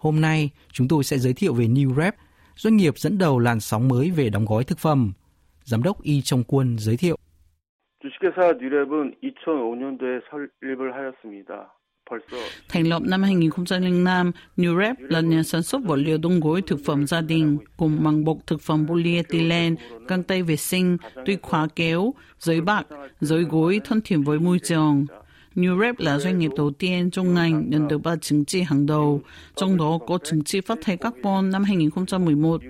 Hôm 0.00 0.20
nay, 0.20 0.50
chúng 0.72 0.88
tôi 0.88 1.04
sẽ 1.04 1.18
giới 1.18 1.32
thiệu 1.32 1.54
về 1.54 1.64
New 1.64 1.94
Rep, 1.94 2.14
doanh 2.56 2.76
nghiệp 2.76 2.98
dẫn 2.98 3.18
đầu 3.18 3.38
làn 3.38 3.60
sóng 3.60 3.88
mới 3.88 4.10
về 4.10 4.30
đóng 4.30 4.44
gói 4.44 4.64
thực 4.64 4.78
phẩm. 4.78 5.12
Giám 5.64 5.82
đốc 5.82 6.02
Y 6.02 6.22
Trong 6.22 6.44
Quân 6.44 6.76
giới 6.78 6.96
thiệu. 6.96 7.16
주식회사 8.06 8.52
뉴랩은 8.60 9.16
2005년도에 9.22 10.22
설립을 10.30 10.94
하였습니다. 10.94 11.72
Thành 12.68 12.88
lập 12.88 13.02
năm 13.02 13.22
2005, 13.22 14.32
Newrep 14.56 14.94
là 14.98 15.20
nhà 15.20 15.42
sản 15.42 15.62
xuất 15.62 15.80
vật 15.84 15.96
liệu 15.96 16.18
đóng 16.18 16.40
gói 16.40 16.62
thực 16.66 16.78
phẩm 16.84 17.06
gia 17.06 17.20
đình, 17.20 17.58
cùng 17.76 18.04
màng 18.04 18.24
bọc 18.24 18.36
thực 18.46 18.60
phẩm 18.60 18.86
polyethylene, 18.88 19.74
găng 20.08 20.22
tay 20.22 20.42
vệ 20.42 20.56
sinh, 20.56 20.96
tuy 21.24 21.36
khóa 21.42 21.68
kéo, 21.76 22.14
giấy 22.38 22.60
bạc, 22.60 22.86
giấy 23.20 23.42
gối 23.42 23.80
thân 23.84 24.00
thiện 24.04 24.22
với 24.22 24.38
môi 24.38 24.58
trường. 24.58 25.06
Newrep 25.55 25.93
là 25.97 26.19
doanh 26.19 26.39
nghiệp 26.39 26.51
đầu 26.57 26.71
tiên 26.71 27.11
trong 27.11 27.33
ngành 27.33 27.69
nhận 27.69 27.87
được 27.87 27.97
ba 27.97 28.15
chứng 28.15 28.45
chỉ 28.45 28.61
hàng 28.61 28.85
đầu, 28.85 29.21
trong 29.55 29.77
đó 29.77 29.99
có 30.07 30.17
chứng 30.23 30.43
chỉ 30.43 30.61
phát 30.61 30.77
thải 30.81 30.97
carbon 30.97 31.51
năm 31.51 31.63
2011, 31.63 32.61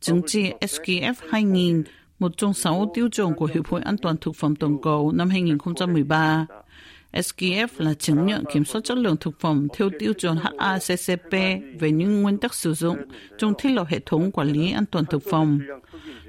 chứng 0.00 0.22
chỉ 0.26 0.50
SKF 0.60 1.14
2000, 1.30 1.82
một 2.18 2.36
trong 2.36 2.54
sáu 2.54 2.90
tiêu 2.94 3.08
chuẩn 3.08 3.34
của 3.34 3.48
Hiệp 3.54 3.66
hội 3.66 3.80
An 3.80 3.96
toàn 4.02 4.16
Thực 4.20 4.36
phẩm 4.36 4.56
Toàn 4.56 4.82
cầu 4.82 5.12
năm 5.12 5.30
2013. 5.30 6.46
SKF 7.13 7.67
là 7.77 7.93
chứng 7.93 8.25
nhận 8.25 8.43
kiểm 8.53 8.65
soát 8.65 8.81
chất 8.83 8.97
lượng 8.97 9.15
thực 9.19 9.39
phẩm 9.39 9.67
theo 9.77 9.89
tiêu 9.99 10.13
chuẩn 10.13 10.37
HACCP 10.37 11.31
về 11.79 11.91
những 11.91 12.21
nguyên 12.21 12.37
tắc 12.37 12.53
sử 12.53 12.73
dụng 12.73 12.97
trong 13.37 13.53
thiết 13.57 13.69
lập 13.69 13.87
hệ 13.89 13.99
thống 14.05 14.31
quản 14.31 14.47
lý 14.47 14.71
an 14.71 14.85
toàn 14.91 15.05
thực 15.05 15.23
phẩm. 15.31 15.59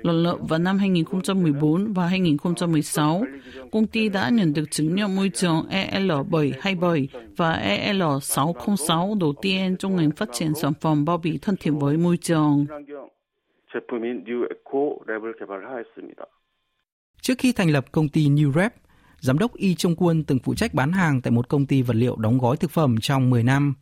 Lần 0.02 0.22
lượt 0.22 0.38
vào 0.48 0.58
năm 0.58 0.78
2014 0.78 1.92
và 1.92 2.06
2016, 2.06 3.24
công 3.72 3.86
ty 3.86 4.08
đã 4.08 4.28
nhận 4.28 4.52
được 4.52 4.70
chứng 4.70 4.94
nhận 4.94 5.16
môi 5.16 5.30
trường 5.34 5.66
EL727 5.70 7.06
và 7.36 7.62
EL606 7.64 9.18
đầu 9.18 9.34
tiên 9.42 9.76
trong 9.78 9.96
ngành 9.96 10.10
phát 10.10 10.28
triển 10.32 10.54
sản 10.54 10.72
phẩm 10.80 11.04
bao 11.04 11.18
bì 11.18 11.38
thân 11.38 11.56
thiện 11.56 11.78
với 11.78 11.96
môi 11.96 12.16
trường. 12.16 12.66
제품인 13.74 14.22
뉴 14.24 14.46
에코 14.46 15.00
랩을 15.08 15.34
개발하였습니다. 15.38 16.24
Trước 17.20 17.34
khi 17.38 17.52
thành 17.52 17.70
lập 17.70 17.92
công 17.92 18.08
ty 18.08 18.28
New 18.28 18.52
Rep, 18.52 18.74
Giám 19.21 19.39
đốc 19.39 19.55
Y 19.55 19.75
Trong 19.75 19.95
Quân 19.95 20.23
từng 20.23 20.39
phụ 20.39 20.55
trách 20.55 20.73
bán 20.73 20.91
hàng 20.91 21.21
tại 21.21 21.31
một 21.31 21.49
công 21.49 21.65
ty 21.65 21.81
vật 21.81 21.95
liệu 21.95 22.15
đóng 22.15 22.37
gói 22.37 22.57
thực 22.57 22.71
phẩm 22.71 22.95
trong 23.01 23.29
10 23.29 23.43
năm. 23.43 23.73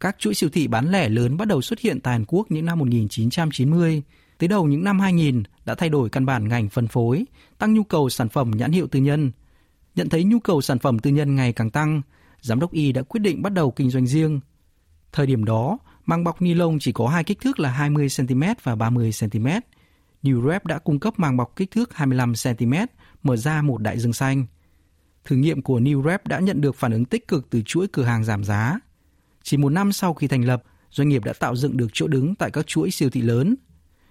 Các 0.00 0.16
chuỗi 0.18 0.34
siêu 0.34 0.50
thị 0.52 0.66
bán 0.66 0.90
lẻ 0.90 1.08
lớn 1.08 1.36
bắt 1.36 1.48
đầu 1.48 1.62
xuất 1.62 1.80
hiện 1.80 2.00
tại 2.00 2.12
Hàn 2.12 2.24
Quốc 2.28 2.50
những 2.50 2.64
năm 2.64 2.78
1990. 2.78 4.02
Tới 4.38 4.48
đầu 4.48 4.66
những 4.66 4.84
năm 4.84 5.00
2000 5.00 5.42
đã 5.64 5.74
thay 5.74 5.88
đổi 5.88 6.08
căn 6.08 6.26
bản 6.26 6.48
ngành 6.48 6.68
phân 6.68 6.88
phối, 6.88 7.24
tăng 7.58 7.74
nhu 7.74 7.82
cầu 7.82 8.10
sản 8.10 8.28
phẩm 8.28 8.50
nhãn 8.50 8.72
hiệu 8.72 8.86
tư 8.86 9.00
nhân. 9.00 9.32
Nhận 9.94 10.08
thấy 10.08 10.24
nhu 10.24 10.40
cầu 10.40 10.60
sản 10.60 10.78
phẩm 10.78 10.98
tư 10.98 11.10
nhân 11.10 11.34
ngày 11.34 11.52
càng 11.52 11.70
tăng, 11.70 12.02
Giám 12.40 12.60
đốc 12.60 12.72
Y 12.72 12.92
đã 12.92 13.02
quyết 13.02 13.20
định 13.20 13.42
bắt 13.42 13.52
đầu 13.52 13.70
kinh 13.70 13.90
doanh 13.90 14.06
riêng. 14.06 14.40
Thời 15.12 15.26
điểm 15.26 15.44
đó, 15.44 15.78
màng 16.04 16.24
bọc 16.24 16.42
ni 16.42 16.54
lông 16.54 16.78
chỉ 16.78 16.92
có 16.92 17.08
hai 17.08 17.24
kích 17.24 17.40
thước 17.40 17.60
là 17.60 17.88
20cm 17.88 18.54
và 18.62 18.74
30cm. 18.74 19.60
New 20.22 20.50
Rep 20.50 20.66
đã 20.66 20.78
cung 20.78 21.00
cấp 21.00 21.18
màng 21.18 21.36
bọc 21.36 21.56
kích 21.56 21.70
thước 21.70 21.90
25cm, 21.96 22.86
mở 23.22 23.36
ra 23.36 23.62
một 23.62 23.78
đại 23.78 23.98
dương 23.98 24.12
xanh. 24.12 24.46
Thử 25.26 25.36
nghiệm 25.36 25.62
của 25.62 25.80
New 25.80 26.04
Rep 26.04 26.26
đã 26.26 26.40
nhận 26.40 26.60
được 26.60 26.76
phản 26.76 26.92
ứng 26.92 27.04
tích 27.04 27.28
cực 27.28 27.50
từ 27.50 27.62
chuỗi 27.62 27.86
cửa 27.88 28.04
hàng 28.04 28.24
giảm 28.24 28.44
giá. 28.44 28.80
Chỉ 29.42 29.56
một 29.56 29.68
năm 29.68 29.92
sau 29.92 30.14
khi 30.14 30.28
thành 30.28 30.44
lập, 30.44 30.62
doanh 30.90 31.08
nghiệp 31.08 31.24
đã 31.24 31.32
tạo 31.32 31.56
dựng 31.56 31.76
được 31.76 31.86
chỗ 31.92 32.06
đứng 32.06 32.34
tại 32.34 32.50
các 32.50 32.66
chuỗi 32.66 32.90
siêu 32.90 33.10
thị 33.10 33.22
lớn. 33.22 33.54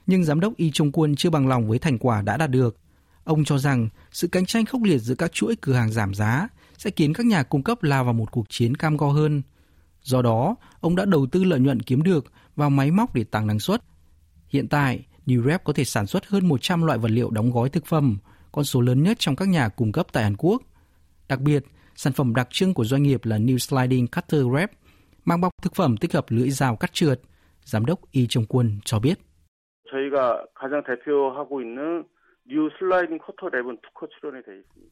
Nhưng 0.08 0.24
giám 0.24 0.40
đốc 0.40 0.56
Y 0.58 0.72
Trung 0.72 0.92
Quân 0.92 1.16
chưa 1.16 1.30
bằng 1.30 1.48
lòng 1.48 1.68
với 1.68 1.80
thành 1.80 1.98
quả 1.98 2.22
đã 2.22 2.38
đạt 2.38 2.50
được. 2.50 2.78
Ông 3.24 3.46
cho 3.46 3.58
rằng 3.58 3.90
sự 4.12 4.28
cạnh 4.28 4.46
tranh 4.46 4.66
khốc 4.66 4.84
liệt 4.84 4.98
giữa 4.98 5.16
các 5.16 5.34
chuỗi 5.34 5.56
cửa 5.62 5.74
hàng 5.74 5.92
giảm 5.92 6.14
giá 6.14 6.48
sẽ 6.78 6.92
khiến 6.96 7.14
các 7.14 7.26
nhà 7.26 7.44
cung 7.44 7.64
cấp 7.64 7.84
lao 7.84 8.04
vào 8.04 8.14
một 8.14 8.32
cuộc 8.32 8.46
chiến 8.50 8.76
cam 8.76 8.98
go 8.98 9.08
hơn. 9.08 9.42
Do 10.02 10.22
đó, 10.22 10.56
ông 10.80 10.96
đã 10.96 11.06
đầu 11.06 11.28
tư 11.32 11.44
lợi 11.44 11.60
nhuận 11.60 11.82
kiếm 11.82 12.04
được 12.04 12.26
vào 12.56 12.70
máy 12.70 12.92
móc 12.92 13.14
để 13.14 13.24
tăng 13.24 13.48
năng 13.48 13.60
suất. 13.60 13.84
Hiện 14.48 14.68
tại, 14.68 15.06
New 15.26 15.46
Rep 15.46 15.64
có 15.64 15.74
thể 15.74 15.86
sản 15.86 16.08
xuất 16.08 16.28
hơn 16.28 16.48
100 16.48 16.84
loại 16.84 16.98
vật 16.98 17.12
liệu 17.12 17.30
đóng 17.30 17.52
gói 17.52 17.70
thực 17.70 17.86
phẩm, 17.86 18.18
con 18.52 18.66
số 18.66 18.82
lớn 18.82 19.04
nhất 19.04 19.18
trong 19.20 19.36
các 19.36 19.48
nhà 19.48 19.70
cung 19.70 19.92
cấp 19.92 20.08
tại 20.12 20.24
Hàn 20.24 20.36
Quốc. 20.38 20.62
Đặc 21.30 21.42
biệt, 21.42 21.64
sản 21.96 22.14
phẩm 22.14 22.36
đặc 22.36 22.48
trưng 22.52 22.74
của 22.74 22.84
doanh 22.84 23.04
nghiệp 23.04 23.26
là 23.26 23.38
New 23.38 23.58
Sliding 23.58 24.08
Cutter 24.08 24.42
Wrap, 24.42 24.68
mang 25.26 25.42
bọc 25.42 25.52
thực 25.64 25.76
phẩm 25.76 25.98
tích 25.98 26.14
hợp 26.14 26.26
lưỡi 26.30 26.50
dao 26.50 26.76
cắt 26.76 26.94
trượt. 26.94 27.22
Giám 27.64 27.86
đốc 27.86 28.00
Y 28.12 28.28
Trung 28.28 28.46
Quân 28.50 28.80
cho 28.86 29.00
biết. 29.00 29.20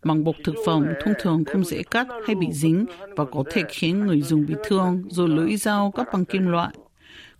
Màng 0.03 0.23
bọc 0.23 0.35
thực 0.43 0.55
phẩm 0.65 0.85
thông 1.05 1.13
thường 1.19 1.43
không 1.45 1.63
dễ 1.63 1.81
cắt 1.91 2.07
hay 2.25 2.35
bị 2.35 2.47
dính 2.51 2.85
và 3.15 3.25
có 3.25 3.43
thể 3.51 3.61
khiến 3.69 3.99
người 3.99 4.21
dùng 4.21 4.45
bị 4.45 4.53
thương 4.63 5.03
do 5.07 5.25
lưỡi 5.25 5.55
dao 5.55 5.91
cắt 5.95 6.07
bằng 6.13 6.25
kim 6.25 6.47
loại 6.47 6.73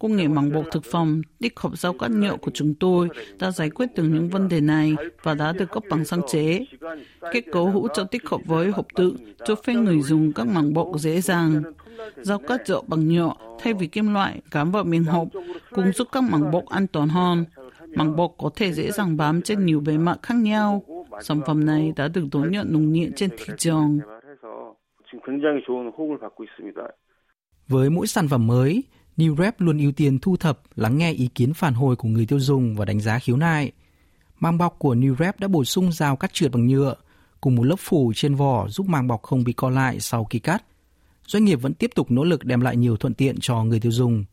Công 0.04 0.16
nghệ 0.16 0.28
mảng 0.28 0.52
bột 0.52 0.66
thực 0.72 0.84
phẩm, 0.92 1.22
tích 1.40 1.60
hợp 1.60 1.78
rau 1.78 1.94
cắt 1.94 2.12
nhựa 2.12 2.36
của 2.42 2.52
chúng 2.54 2.74
tôi 2.76 3.10
đã 3.40 3.52
giải 3.52 3.70
quyết 3.70 3.96
được 3.96 4.04
những 4.04 4.30
vấn 4.30 4.50
đề 4.50 4.62
này 4.62 4.96
và 5.24 5.34
đã 5.34 5.54
được 5.54 5.72
cấp 5.72 5.84
bằng 5.90 6.06
sáng 6.06 6.22
chế. 6.28 6.66
Kết 7.32 7.42
cấu 7.52 7.70
hỗ 7.70 7.88
trợ 7.88 8.06
tích 8.12 8.30
hợp 8.30 8.42
với 8.46 8.72
hộp 8.72 8.86
tự 8.96 9.16
cho 9.46 9.56
phép 9.56 9.74
người 9.74 10.02
dùng 10.02 10.34
các 10.34 10.48
mảng 10.48 10.74
bộ 10.74 10.98
dễ 10.98 11.22
dàng. 11.22 11.64
Rau 12.16 12.40
cắt 12.40 12.68
rượu 12.68 12.84
bằng 12.88 13.08
nhựa 13.08 13.34
thay 13.60 13.74
vì 13.74 13.88
kim 13.88 14.14
loại 14.14 14.42
gắn 14.52 14.72
vào 14.72 14.84
miệng 14.84 15.04
hộp 15.04 15.28
cũng 15.72 15.92
giúp 15.92 16.08
các 16.12 16.24
mảng 16.24 16.52
bột 16.52 16.64
an 16.70 16.88
toàn 16.88 17.10
hơn. 17.10 17.46
Mảng 17.88 18.16
bột 18.16 18.32
có 18.38 18.50
thể 18.56 18.74
dễ 18.74 18.92
dàng 18.92 19.18
bám 19.18 19.42
trên 19.42 19.66
nhiều 19.66 19.80
bề 19.80 19.98
mặt 19.98 20.20
khác 20.24 20.36
nhau. 20.36 20.84
Sản 21.22 21.42
phẩm 21.46 21.66
này 21.66 21.94
đã 21.96 22.08
được 22.08 22.26
đón 22.32 22.52
nhận 22.52 22.68
nồng 22.74 22.92
nhiệt 22.92 23.10
trên 23.16 23.30
thị 23.30 23.54
trường. 23.58 24.00
Với 27.68 27.90
mỗi 27.90 28.08
sản 28.08 28.28
phẩm 28.28 28.48
mới, 28.48 28.84
New 29.17 29.37
Rep 29.37 29.61
luôn 29.61 29.79
ưu 29.79 29.93
tiên 29.93 30.19
thu 30.19 30.37
thập, 30.37 30.61
lắng 30.77 30.99
nghe 30.99 31.13
ý 31.13 31.29
kiến 31.35 31.55
phản 31.55 31.75
hồi 31.75 31.97
của 31.97 32.09
người 32.09 32.27
tiêu 32.27 32.41
dùng 32.41 32.77
và 32.77 32.85
đánh 32.85 33.01
giá 33.01 33.19
khiếu 33.19 33.37
nại. 33.37 33.73
Màng 34.41 34.59
bọc 34.59 34.79
của 34.79 34.95
New 34.95 35.15
Rep 35.17 35.41
đã 35.41 35.49
bổ 35.49 35.65
sung 35.65 35.93
dao 35.93 36.17
cắt 36.17 36.33
trượt 36.33 36.53
bằng 36.53 36.67
nhựa, 36.67 36.95
cùng 37.41 37.55
một 37.55 37.65
lớp 37.65 37.77
phủ 37.79 38.13
trên 38.15 38.35
vỏ 38.35 38.69
giúp 38.69 38.87
màng 38.89 39.09
bọc 39.09 39.23
không 39.23 39.45
bị 39.45 39.53
co 39.53 39.71
lại 39.71 40.01
sau 40.01 40.25
khi 40.25 40.39
cắt. 40.39 40.65
Doanh 41.27 41.45
nghiệp 41.45 41.57
vẫn 41.63 41.75
tiếp 41.75 41.91
tục 41.95 42.11
nỗ 42.11 42.25
lực 42.25 42.45
đem 42.45 42.61
lại 42.61 42.77
nhiều 42.77 42.97
thuận 42.97 43.15
tiện 43.15 43.37
cho 43.41 43.65
người 43.65 43.81
tiêu 43.81 43.93
dùng. 43.93 44.25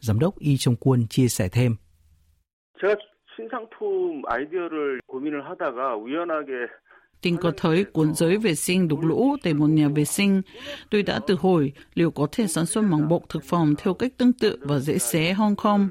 Giám 0.00 0.18
đốc 0.18 0.38
Y 0.38 0.56
Trong 0.56 0.76
Quân 0.80 1.06
chia 1.06 1.28
sẻ 1.28 1.48
thêm. 1.48 1.76
제가 2.82 2.96
신상품 3.36 4.22
아이디어를 4.26 5.00
고민을 5.06 5.44
하다가 5.48 5.96
우연하게 5.96 6.52
Tình 7.25 7.37
có 7.37 7.51
thấy 7.57 7.83
cuốn 7.83 8.13
giới 8.13 8.37
vệ 8.37 8.55
sinh 8.55 8.87
đục 8.87 8.99
lũ 9.03 9.35
tại 9.43 9.53
một 9.53 9.67
nhà 9.67 9.87
vệ 9.87 10.05
sinh. 10.05 10.41
Tôi 10.89 11.03
đã 11.03 11.19
tự 11.27 11.35
hỏi 11.41 11.71
liệu 11.93 12.11
có 12.11 12.27
thể 12.31 12.47
sản 12.47 12.65
xuất 12.65 12.81
màng 12.81 13.09
bọc 13.09 13.29
thực 13.29 13.43
phẩm 13.43 13.75
theo 13.77 13.93
cách 13.93 14.13
tương 14.17 14.33
tự 14.33 14.57
và 14.61 14.79
dễ 14.79 14.97
xé 14.97 15.33
Hong 15.33 15.55
Kong, 15.55 15.89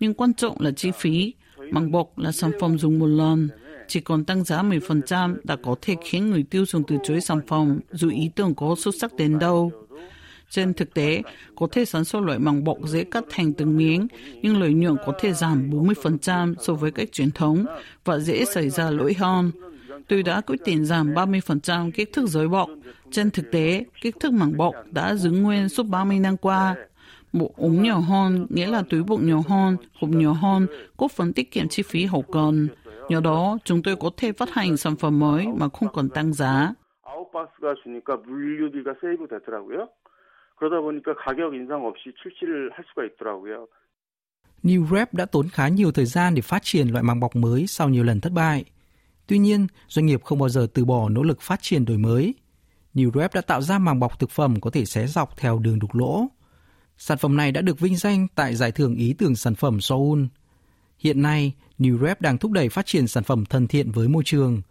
Nhưng 0.00 0.14
quan 0.14 0.34
trọng 0.34 0.60
là 0.60 0.70
chi 0.70 0.90
phí. 0.98 1.34
Màng 1.70 1.90
bọc 1.90 2.18
là 2.18 2.32
sản 2.32 2.50
phẩm 2.60 2.78
dùng 2.78 2.98
một 2.98 3.06
lần. 3.06 3.48
Chỉ 3.88 4.00
còn 4.00 4.24
tăng 4.24 4.44
giá 4.44 4.62
10% 4.62 5.36
đã 5.44 5.56
có 5.62 5.74
thể 5.82 5.96
khiến 6.04 6.30
người 6.30 6.42
tiêu 6.50 6.66
dùng 6.66 6.82
từ 6.86 6.96
chối 7.04 7.20
sản 7.20 7.40
phẩm 7.46 7.80
dù 7.90 8.10
ý 8.10 8.30
tưởng 8.34 8.54
có 8.54 8.74
xuất 8.78 8.94
sắc 9.00 9.14
đến 9.14 9.38
đâu. 9.38 9.72
Trên 10.50 10.74
thực 10.74 10.94
tế, 10.94 11.22
có 11.56 11.66
thể 11.72 11.84
sản 11.84 12.04
xuất 12.04 12.20
loại 12.22 12.38
màng 12.38 12.64
bọc 12.64 12.78
dễ 12.84 13.04
cắt 13.04 13.24
thành 13.30 13.52
từng 13.52 13.76
miếng, 13.76 14.06
nhưng 14.42 14.60
lợi 14.60 14.72
nhuận 14.72 14.96
có 15.06 15.12
thể 15.20 15.32
giảm 15.32 15.70
40% 15.70 16.54
so 16.60 16.74
với 16.74 16.90
cách 16.90 17.08
truyền 17.12 17.30
thống 17.30 17.64
và 18.04 18.18
dễ 18.18 18.44
xảy 18.44 18.70
ra 18.70 18.90
lỗi 18.90 19.14
hơn. 19.18 19.50
Tôi 20.07 20.23
đã 20.23 20.41
quyết 20.41 20.59
định 20.65 20.85
giảm 20.85 21.13
30% 21.13 21.91
kích 21.91 22.13
thước 22.13 22.27
giới 22.27 22.47
bọc. 22.47 22.69
Trên 23.11 23.31
thực 23.31 23.51
tế, 23.51 23.85
kích 24.01 24.15
thước 24.19 24.33
màng 24.33 24.57
bọc 24.57 24.75
đã 24.91 25.15
giữ 25.15 25.31
nguyên 25.31 25.69
suốt 25.69 25.83
30 25.83 26.19
năm 26.19 26.37
qua. 26.37 26.75
Bộ 27.33 27.51
ống 27.57 27.83
nhỏ 27.83 27.99
hơn 27.99 28.47
nghĩa 28.49 28.67
là 28.67 28.83
túi 28.89 29.03
bụng 29.03 29.27
nhỏ 29.27 29.41
hơn, 29.47 29.77
hộp 29.93 30.09
nhỏ 30.09 30.31
hơn, 30.31 30.67
góp 30.97 31.11
phần 31.11 31.33
tiết 31.33 31.51
kiệm 31.51 31.67
chi 31.67 31.83
phí 31.83 32.05
hậu 32.05 32.21
cần. 32.21 32.67
Nhờ 33.09 33.21
đó, 33.23 33.57
chúng 33.63 33.83
tôi 33.83 33.95
có 33.95 34.09
thể 34.17 34.31
phát 34.31 34.49
hành 34.49 34.77
sản 34.77 34.95
phẩm 34.95 35.19
mới 35.19 35.47
mà 35.57 35.69
không 35.69 35.89
còn 35.93 36.09
tăng 36.09 36.33
giá. 36.33 36.73
아웃박스가 37.17 37.75
주니까 37.83 38.17
물류비가 38.25 38.95
세이브 39.01 39.27
되더라고요. 39.27 39.89
그러다 40.57 40.81
보니까 40.81 41.15
가격 41.15 41.53
인상 41.53 41.85
없이 41.85 42.11
출시를 42.19 42.71
할 42.73 42.85
수가 42.89 43.05
있더라고요. 43.05 43.67
New 44.63 44.85
Rep 44.85 45.13
đã 45.13 45.25
tốn 45.25 45.47
khá 45.49 45.67
nhiều 45.67 45.91
thời 45.91 46.05
gian 46.05 46.35
để 46.35 46.41
phát 46.41 46.63
triển 46.63 46.87
loại 46.87 47.03
màng 47.03 47.19
bọc 47.19 47.35
mới 47.35 47.67
sau 47.67 47.89
nhiều 47.89 48.03
lần 48.03 48.21
thất 48.21 48.33
bại. 48.33 48.65
Tuy 49.32 49.38
nhiên, 49.38 49.66
doanh 49.88 50.06
nghiệp 50.06 50.22
không 50.24 50.38
bao 50.38 50.48
giờ 50.48 50.66
từ 50.74 50.84
bỏ 50.84 51.08
nỗ 51.08 51.22
lực 51.22 51.40
phát 51.40 51.62
triển 51.62 51.84
đổi 51.84 51.98
mới. 51.98 52.34
New 52.94 53.20
Rep 53.20 53.34
đã 53.34 53.40
tạo 53.40 53.62
ra 53.62 53.78
màng 53.78 54.00
bọc 54.00 54.18
thực 54.18 54.30
phẩm 54.30 54.60
có 54.60 54.70
thể 54.70 54.84
xé 54.84 55.06
dọc 55.06 55.36
theo 55.36 55.58
đường 55.58 55.78
đục 55.78 55.94
lỗ. 55.94 56.26
Sản 56.98 57.18
phẩm 57.18 57.36
này 57.36 57.52
đã 57.52 57.60
được 57.60 57.80
vinh 57.80 57.96
danh 57.96 58.26
tại 58.34 58.54
giải 58.54 58.72
thưởng 58.72 58.94
ý 58.94 59.12
tưởng 59.12 59.36
sản 59.36 59.54
phẩm 59.54 59.80
Seoul. 59.80 60.24
Hiện 60.98 61.22
nay, 61.22 61.52
New 61.78 62.06
Rep 62.06 62.20
đang 62.20 62.38
thúc 62.38 62.50
đẩy 62.52 62.68
phát 62.68 62.86
triển 62.86 63.06
sản 63.06 63.24
phẩm 63.24 63.44
thân 63.44 63.68
thiện 63.68 63.90
với 63.90 64.08
môi 64.08 64.22
trường. 64.26 64.62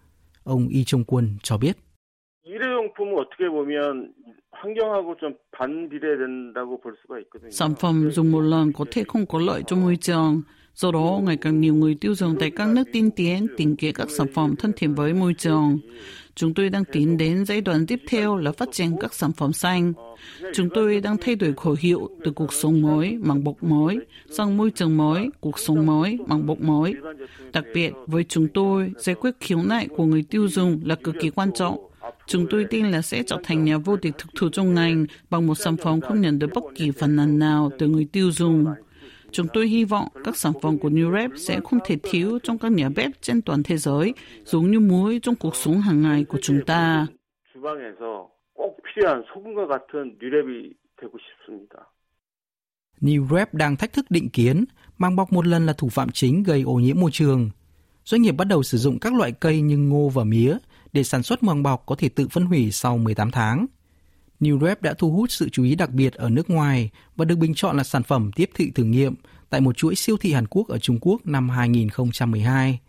Ông 0.43 0.67
Y 0.67 0.83
Trung 0.83 1.03
Quân 1.03 1.37
cho 1.43 1.57
biết. 1.57 1.77
일회용품은 2.44 3.18
어떻게 3.18 3.48
보면 3.48 4.12
환경하고 4.52 5.16
좀 5.16 5.34
반비례된다고 5.50 6.80
볼 6.80 6.94
수가 7.02 7.18
있거든요. 7.20 7.50
Sản 7.50 7.74
phẩm 7.74 8.10
dùng 8.10 8.32
một 8.32 8.40
lần 8.40 8.72
có 8.72 8.84
thể 8.90 9.04
không 9.08 9.26
có 9.26 9.38
lợi 9.38 9.62
cho 9.66 9.76
môi 9.76 9.96
trường. 9.96 10.42
Do 10.74 10.92
đó, 10.92 11.20
ngày 11.22 11.36
càng 11.36 11.60
nhiều 11.60 11.74
người 11.74 11.96
tiêu 12.00 12.14
dùng 12.14 12.36
tại 12.40 12.50
các 12.50 12.68
nước 12.68 12.84
tiên 12.92 13.10
tiến 13.10 13.46
tìm 13.56 13.76
kiếm 13.76 13.94
các 13.94 14.10
sản 14.10 14.26
phẩm 14.34 14.54
thân 14.58 14.72
thiện 14.76 14.94
với 14.94 15.14
môi 15.14 15.34
trường. 15.34 15.78
Chúng 16.34 16.54
tôi 16.54 16.68
đang 16.68 16.84
tiến 16.92 17.16
đến 17.16 17.44
giai 17.44 17.60
đoạn 17.60 17.86
tiếp 17.86 18.00
theo 18.08 18.36
là 18.36 18.52
phát 18.52 18.68
triển 18.72 18.90
các 19.00 19.14
sản 19.14 19.32
phẩm 19.32 19.52
xanh. 19.52 19.92
Chúng 20.54 20.68
tôi 20.74 21.00
đang 21.00 21.16
thay 21.20 21.34
đổi 21.34 21.52
khẩu 21.56 21.76
hiệu 21.80 22.08
từ 22.24 22.32
cuộc 22.32 22.52
sống 22.52 22.82
mới, 22.82 23.18
màng 23.20 23.44
bọc 23.44 23.62
mới, 23.62 23.98
sang 24.30 24.56
môi 24.56 24.70
trường 24.70 24.96
mới, 24.96 25.28
cuộc 25.40 25.58
sống 25.58 25.86
mới, 25.86 26.18
màng 26.26 26.46
bọc 26.46 26.60
mới. 26.60 26.94
Đặc 27.52 27.64
biệt, 27.74 27.92
với 28.06 28.24
chúng 28.24 28.48
tôi, 28.48 28.92
giải 28.96 29.14
quyết 29.14 29.34
khiếu 29.40 29.58
nại 29.62 29.88
của 29.88 30.04
người 30.04 30.24
tiêu 30.30 30.48
dùng 30.48 30.80
là 30.84 30.94
cực 30.94 31.14
kỳ 31.20 31.30
quan 31.30 31.52
trọng. 31.52 31.78
Chúng 32.27 32.47
tôi 32.49 32.65
tin 32.69 32.85
là 32.85 33.01
sẽ 33.01 33.23
trở 33.23 33.37
thành 33.43 33.63
nhà 33.63 33.77
vô 33.77 33.97
địch 34.01 34.13
thực 34.17 34.29
thụ 34.35 34.49
trong 34.49 34.73
ngành 34.73 35.05
bằng 35.29 35.47
một 35.47 35.55
sản 35.55 35.77
phẩm 35.77 36.01
không 36.01 36.21
nhận 36.21 36.39
được 36.39 36.47
bất 36.55 36.63
kỳ 36.75 36.91
phản 36.91 37.15
nàn 37.15 37.39
nào 37.39 37.71
từ 37.77 37.87
người 37.87 38.07
tiêu 38.11 38.31
dùng. 38.31 38.65
Chúng 39.31 39.47
tôi 39.53 39.67
hy 39.67 39.85
vọng 39.85 40.07
các 40.23 40.37
sản 40.37 40.53
phẩm 40.61 40.77
của 40.77 40.89
New 40.89 41.13
Rep 41.13 41.31
sẽ 41.35 41.59
không 41.63 41.79
thể 41.85 41.97
thiếu 42.03 42.39
trong 42.43 42.57
các 42.57 42.71
nhà 42.71 42.89
bếp 42.89 43.11
trên 43.21 43.41
toàn 43.41 43.63
thế 43.63 43.77
giới, 43.77 44.13
giống 44.45 44.71
như 44.71 44.79
muối 44.79 45.19
trong 45.23 45.35
cuộc 45.35 45.55
sống 45.55 45.81
hàng 45.81 46.01
ngày 46.01 46.23
của 46.23 46.37
chúng 46.41 46.65
ta. 46.65 47.07
New 53.01 53.27
Rep 53.27 53.53
đang 53.53 53.75
thách 53.75 53.93
thức 53.93 54.05
định 54.09 54.29
kiến, 54.29 54.65
mang 54.97 55.15
bọc 55.15 55.33
một 55.33 55.47
lần 55.47 55.65
là 55.65 55.73
thủ 55.73 55.89
phạm 55.89 56.09
chính 56.09 56.43
gây 56.43 56.61
ô 56.61 56.73
nhiễm 56.73 56.99
môi 56.99 57.11
trường. 57.11 57.49
Doanh 58.03 58.21
nghiệp 58.21 58.31
bắt 58.31 58.47
đầu 58.47 58.63
sử 58.63 58.77
dụng 58.77 58.99
các 58.99 59.13
loại 59.13 59.31
cây 59.31 59.61
như 59.61 59.77
ngô 59.77 60.09
và 60.09 60.23
mía 60.23 60.57
để 60.93 61.03
sản 61.03 61.23
xuất 61.23 61.43
màng 61.43 61.63
bọc 61.63 61.85
có 61.85 61.95
thể 61.95 62.09
tự 62.09 62.27
phân 62.27 62.45
hủy 62.45 62.71
sau 62.71 62.97
18 62.97 63.31
tháng. 63.31 63.65
New 64.39 64.59
Rep 64.65 64.81
đã 64.81 64.93
thu 64.93 65.11
hút 65.11 65.31
sự 65.31 65.49
chú 65.49 65.63
ý 65.63 65.75
đặc 65.75 65.89
biệt 65.89 66.13
ở 66.13 66.29
nước 66.29 66.49
ngoài 66.49 66.89
và 67.15 67.25
được 67.25 67.35
bình 67.35 67.53
chọn 67.55 67.77
là 67.77 67.83
sản 67.83 68.03
phẩm 68.03 68.31
tiếp 68.35 68.49
thị 68.55 68.71
thử 68.75 68.83
nghiệm 68.83 69.15
tại 69.49 69.61
một 69.61 69.77
chuỗi 69.77 69.95
siêu 69.95 70.17
thị 70.17 70.33
Hàn 70.33 70.47
Quốc 70.47 70.67
ở 70.67 70.79
Trung 70.79 70.97
Quốc 71.01 71.25
năm 71.25 71.49
2012. 71.49 72.79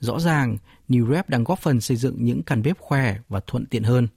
Rõ 0.00 0.20
ràng, 0.20 0.56
New 0.88 1.14
Rep 1.14 1.28
đang 1.28 1.44
góp 1.44 1.58
phần 1.58 1.80
xây 1.80 1.96
dựng 1.96 2.16
những 2.18 2.42
căn 2.42 2.62
bếp 2.62 2.78
khỏe 2.78 3.16
và 3.28 3.40
thuận 3.46 3.66
tiện 3.66 3.82
hơn. 3.82 4.08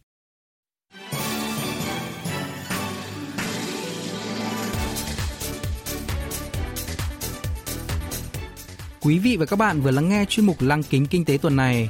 Quý 9.02 9.20
vị 9.20 9.38
và 9.38 9.46
các 9.46 9.56
bạn 9.56 9.82
vừa 9.82 9.92
lắng 9.92 10.10
nghe 10.10 10.26
chuyên 10.30 10.46
mục 10.46 10.56
Lăng 10.60 10.84
kính 10.84 11.06
kinh 11.06 11.26
tế 11.26 11.38
tuần 11.38 11.56
này. 11.56 11.90